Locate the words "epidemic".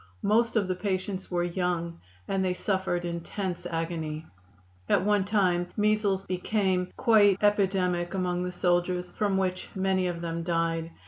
7.39-8.15